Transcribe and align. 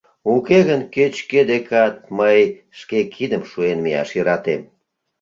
Уке 0.33 0.59
гын 0.69 0.81
кеч-кӧ 0.95 1.41
декат 1.49 1.95
мый 2.17 2.39
шке 2.79 2.99
кидым 3.13 3.43
шуен 3.49 3.79
мияш 3.83 4.09
йӧратем. 4.15 4.61